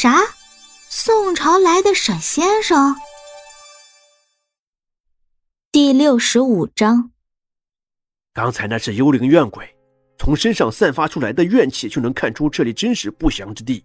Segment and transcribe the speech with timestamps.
[0.00, 0.14] 啥？
[0.88, 2.94] 宋朝来的沈先生？
[5.72, 7.10] 第六十五章。
[8.32, 9.68] 刚才那是幽灵怨鬼，
[10.16, 13.82] 从身上散发出来的怨气就能看出这里真是不祥之地。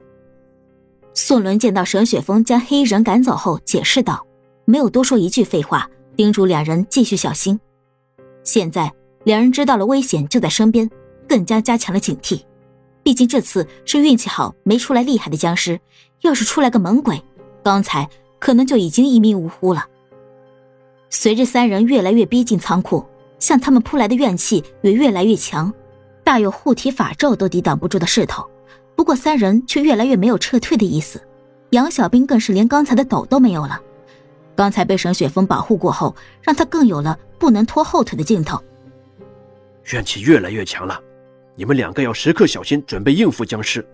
[1.16, 4.24] 宋伦见到沈雪峰将黑衣人赶走后，解释道
[4.66, 7.60] ：“没有多说一句废话，叮嘱两人继续小心。”
[8.46, 8.94] 现在
[9.24, 10.88] 两人知道了危险就在身边，
[11.28, 12.46] 更加加强了警惕。
[13.04, 15.80] 毕竟这次是运气好，没出来厉害的僵尸。
[16.22, 17.22] 要是出来个猛鬼，
[17.62, 18.10] 刚才
[18.40, 19.86] 可能就已经一命呜呼了。
[21.10, 23.06] 随着三人越来越逼近仓库，
[23.40, 25.72] 向他们扑来的怨气也越来越强，
[26.24, 28.50] 大有护体法咒都抵挡不住的势头。
[28.96, 31.22] 不过三人却越来越没有撤退的意思，
[31.72, 33.82] 杨小兵更是连刚才的抖都没有了。
[34.56, 38.58] 刚才被沈雪峰保护过后，让他更有了不能拖后腿的劲头。
[39.92, 41.02] 怨气越来越强了。
[41.56, 43.86] 你们两个要时刻小心，准备应付僵尸。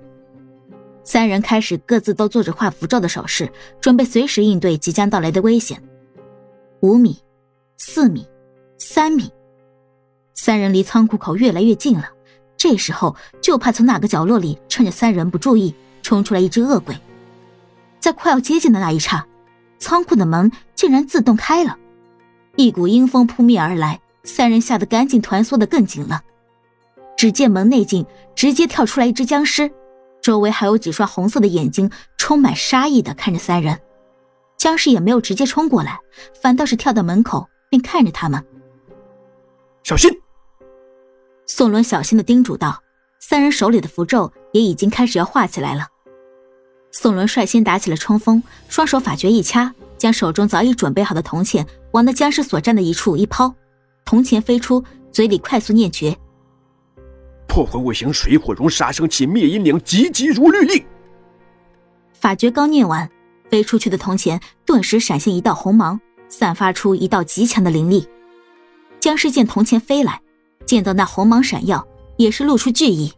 [1.03, 3.51] 三人开始各自都做着画符咒的手势，
[3.81, 5.81] 准备随时应对即将到来的危险。
[6.81, 7.17] 五米，
[7.77, 8.25] 四米，
[8.77, 9.29] 三米，
[10.33, 12.09] 三人离仓库口越来越近了。
[12.55, 16.95] 这时候就怕从哪个角落里趁着三人不注意冲出来一只恶鬼。
[17.99, 19.25] 在快要接近的那一刹，
[19.77, 21.77] 仓库的门竟然自动开了，
[22.55, 26.21] 一股阴风扑面而来，三人吓得赶紧团缩的更紧了。
[27.19, 29.69] 只见门内径直接跳出来一只僵尸，
[30.21, 33.77] 周围还有几双红色的眼睛，充满杀意的看着三人。
[34.55, 35.99] 僵尸也没有直接冲过来，
[36.41, 38.41] 反倒是跳到门口并看着他们。
[39.83, 40.09] 小心！
[41.45, 42.81] 宋伦小心的叮嘱道。
[43.19, 45.87] 三人手里的符咒也已经开始要画起来了。
[46.89, 53.53] 宋伦率先打起了冲锋，双手法诀一掐，将手中早已准备好的铜钱往那僵尸所站的一处一抛，
[54.05, 56.17] 铜钱飞出，嘴里快速念诀。
[57.59, 60.81] 破魂五行，水火融，杀生气，灭阴灵，急急如律令。
[62.13, 63.09] 法诀刚念完，
[63.49, 68.07] 飞出去的铜钱顿时闪现一道红芒，散发出一道极强的灵力。
[69.01, 70.21] 僵尸见铜钱飞来，
[70.65, 71.85] 见到那红芒闪耀，
[72.15, 73.11] 也是露出惧意。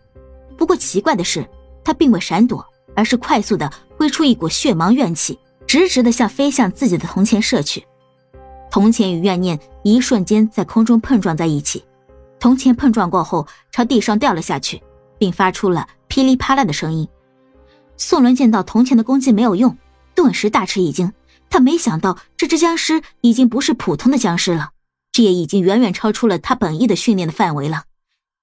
[0.57, 1.47] 不过奇怪的是，
[1.83, 2.65] 他并未闪躲，
[2.95, 7.85] 而是快速的挥出一股血芒怨气，直直的向飞向自己的铜钱射去。
[8.71, 11.83] 铜钱与怨念一瞬间在空中碰撞在一起。
[12.41, 14.81] 铜钱碰撞过后，朝地上掉了下去，
[15.19, 17.07] 并发出了噼里啪啦的声音。
[17.97, 19.77] 宋伦见到铜钱的攻击没有用，
[20.15, 21.13] 顿时大吃一惊。
[21.51, 24.71] 他没想到这只僵尸已经不是普通的僵尸了，
[25.11, 27.83] 这也已经远远超出了他本意的训练的范围了。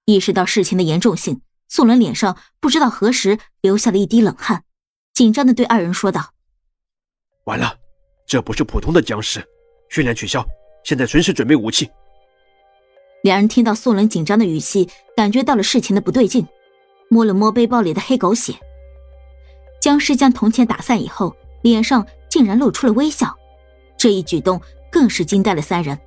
[0.04, 4.62] 意识到事情的严重性，宋伦脸上不知道何时流下了一滴冷汗，
[5.12, 6.30] 紧张的对二人说道
[7.46, 7.74] ：“完了，
[8.28, 9.44] 这不是普通的僵尸，
[9.90, 10.46] 训练取消，
[10.84, 11.90] 现在随时准备武器。”
[13.22, 16.46] 两人听到宋伦紧张的语气，感觉到了事情的不对劲，
[17.08, 18.54] 摸了摸背包里的黑狗血。
[19.80, 23.36] 僵尸将铜钱打散以后，脸上竟然露出了微笑，
[23.96, 25.98] 这一举动更是惊呆了三人。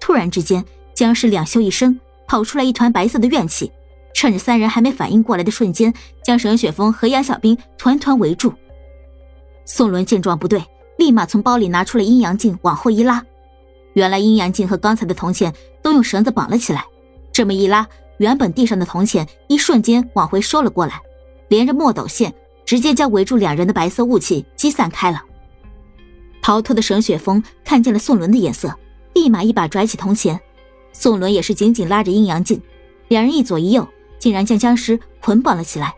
[0.00, 3.70] 突然之间，僵尸两袖一伸，跑出来一团白色的怨气，
[4.14, 5.92] 趁着三人还没反应过来的瞬间，
[6.24, 8.52] 将沈雪峰和杨小兵团团围住。
[9.64, 10.64] 宋伦见状不对，
[10.96, 13.24] 立马从包里拿出了阴阳镜，往后一拉。
[13.94, 16.84] 原来阴阳镜和刚才的铜钱都用绳子绑了起来，
[17.32, 17.86] 这么一拉，
[18.18, 21.00] 原本地上的铜钱一瞬间往回收了过来，
[21.48, 22.32] 连着墨斗线，
[22.64, 25.22] 直接将围住两人的白色雾气击散开了。
[26.40, 28.74] 逃脱的沈雪峰看见了宋伦的眼色，
[29.14, 30.40] 立马一把拽起铜钱，
[30.92, 32.60] 宋伦也是紧紧拉着阴阳镜，
[33.08, 33.86] 两人一左一右，
[34.18, 35.94] 竟然将僵尸捆绑了起来。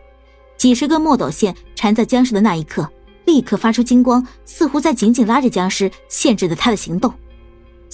[0.57, 2.89] 几十根墨斗线缠在僵尸的那一刻，
[3.25, 7.13] 立刻发出金光，似乎在紧紧拉着僵尸，限制着他的行动。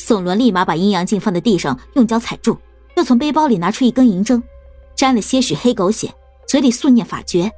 [0.01, 2.57] 宋伦立马把阴阳镜放在地上，用脚踩住，
[2.97, 4.41] 又从背包里拿出一根银针，
[4.95, 6.11] 沾了些许黑狗血，
[6.47, 7.51] 嘴里速念法诀：“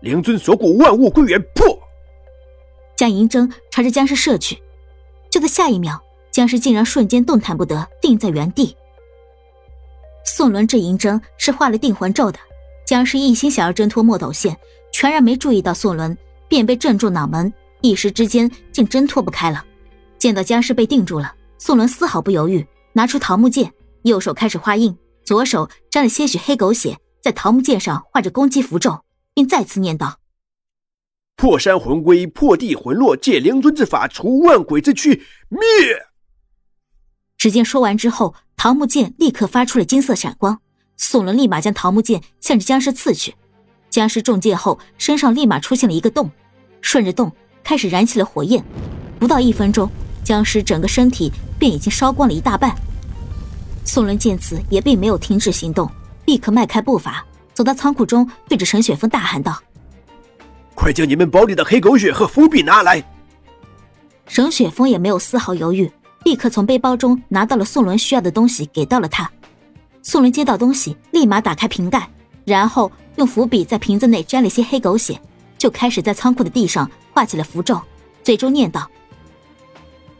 [0.00, 1.66] 灵尊锁骨，万物归元，破！”
[2.96, 4.56] 将银针朝着僵尸射去。
[5.28, 6.00] 就在下一秒，
[6.30, 8.76] 僵尸竟然瞬间动弹不得，定在原地。
[10.24, 12.38] 宋伦这银针是画了定魂咒的，
[12.86, 14.56] 僵尸一心想要挣脱墨斗线，
[14.92, 16.16] 全然没注意到宋伦，
[16.46, 19.64] 便被震住脑门，一时之间竟挣脱不开了。
[20.26, 30.18] 见到僵尸被定住了，宋伦丝毫不犹豫，拿出桃木剑，右手开始画印，左手沾了些许黑狗血，在桃木剑上画着攻击符咒，并再次念道
[31.38, 35.60] ：“破山魂归，破地魂落，借灵尊之法除万鬼之躯，灭！”
[37.38, 40.60] 只见说完之后，桃木剑立刻发出了金色闪光，
[40.96, 43.32] 宋伦立马将桃木剑向着僵尸刺去，
[43.90, 46.28] 僵尸中箭后，身上立马出现了一个洞，
[46.80, 47.30] 顺着洞
[47.62, 48.64] 开始燃起了火焰，
[49.20, 49.88] 不到一分钟。
[50.26, 52.74] 僵尸整个身体便已经烧光了一大半。
[53.84, 55.88] 宋伦见此也并没有停止行动，
[56.24, 57.24] 立刻迈开步伐，
[57.54, 59.56] 走到仓库中，对着沈雪峰大喊道
[60.74, 63.00] ：“快快将你们包里的黑狗血和伏笔拿来！
[64.26, 65.88] 沈雪峰也没有丝毫犹豫，
[66.24, 69.30] 立刻从背包中拿到了宋伦需要的东西，给到了他。
[70.02, 72.10] 宋伦接到东西，立马打开瓶盖，
[72.44, 75.20] 然后用伏笔在瓶子内沾了些黑狗血，
[75.56, 77.80] 就开始在仓库的地上画起了符咒，
[78.24, 78.90] 最终念道：“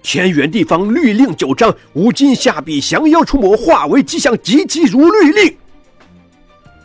[0.09, 5.57] 天圆地方律令九章，无今下笔降妖除魔，化为吉祥，急急如律令。”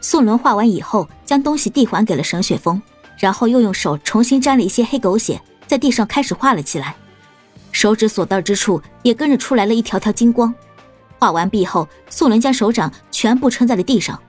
[0.01, 2.81] 宋伦画完以后，将东西递还给了沈雪峰。
[3.19, 6.95] 然后又用手重新沾了一些黑狗血，在地上开始画了起来，
[7.71, 10.51] 手指所到之处也跟着出来了一条条金光。
[11.19, 14.19] 画完毕后，宋伦将手掌全部撑在了地上，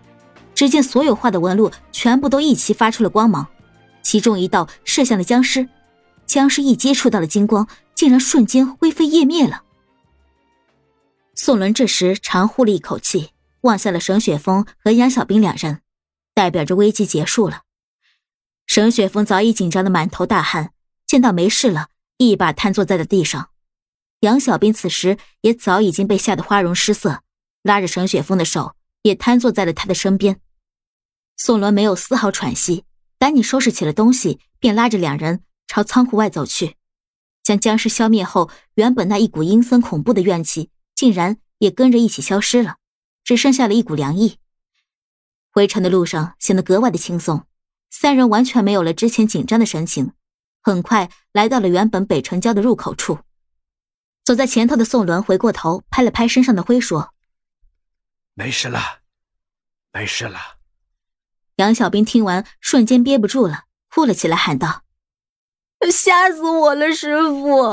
[0.54, 3.46] 只见所有画的纹路全部都一齐发出了光芒，
[4.02, 5.66] 其中一道射向了僵尸，
[6.26, 9.62] 僵尸一接触到了金光，竟然瞬间灰飞烟灭了。
[11.34, 13.30] 宋伦这时长呼了一口气，
[13.62, 15.80] 望向了沈雪峰和杨小兵两人，
[16.34, 17.62] 代表着危机结束了。
[18.66, 20.72] 沈雪峰早已紧张的满头大汗，
[21.06, 23.50] 见到没事了，一把瘫坐在了地上。
[24.20, 27.22] 杨小兵此时也早已经被吓得花容失色，
[27.62, 30.40] 拉着沈雪峰的手，也瘫坐在了他的身边。
[31.36, 32.84] 宋伦没有丝毫喘息，
[33.18, 36.76] 赶紧收拾起了东西，便拉着两人朝仓库外走去。
[37.42, 42.76] 将僵尸消灭后，原本那一股阴森恐怖的怨气，竟然也跟着一起消失了，
[43.24, 44.38] 只剩下了一股凉意。
[45.50, 47.46] 回城的路上显得格外的轻松。
[47.90, 50.12] 三人完全没有了之前紧张的神情，
[50.62, 53.18] 很快来到了原本北城郊的入口处。
[54.24, 57.12] 走在前头的宋伦回过头，拍了拍身上的灰，说
[58.32, 59.00] ：“没事了，
[59.92, 60.38] 没事了。”
[61.56, 64.81] 杨小兵听完，瞬间憋不住了，哭了起来，喊道
[65.90, 67.72] ：“吓死我了，师傅！”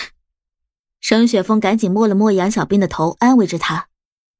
[1.00, 3.88] 沈雪峰赶紧摸了摸杨小兵的头，安慰着他。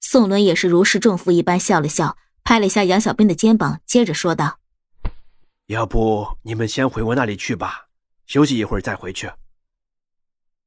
[0.01, 2.17] 宋伦也是如释重负一般笑了笑。
[2.45, 4.59] 拍了一下杨小兵的肩膀，接着说道
[5.67, 7.87] ：“要不你们先回我那里去吧，
[8.27, 9.31] 休息一会儿再回去。”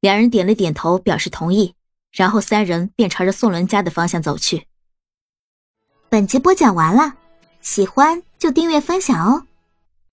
[0.00, 1.74] 两人点了点头，表示同意，
[2.12, 4.66] 然后三人便朝着宋伦家的方向走去。
[6.08, 7.14] 本集播讲完了，
[7.60, 9.46] 喜欢就订阅分享哦。